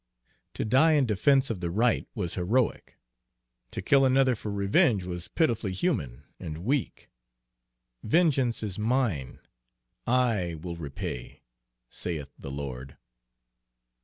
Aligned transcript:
To 0.55 0.65
die 0.65 0.93
in 0.93 1.05
defense 1.05 1.51
of 1.51 1.59
the 1.59 1.69
right 1.69 2.07
was 2.15 2.33
heroic. 2.33 2.97
To 3.69 3.83
kill 3.83 4.03
another 4.03 4.35
for 4.35 4.51
revenge 4.51 5.03
was 5.03 5.27
pitifully 5.27 5.73
human 5.73 6.23
and 6.39 6.65
weak: 6.65 7.11
"Vengeance 8.01 8.63
is 8.63 8.79
mine, 8.79 9.37
I 10.07 10.55
will 10.59 10.75
repay," 10.75 11.43
saith 11.87 12.33
the 12.39 12.49
Lord. 12.49 12.97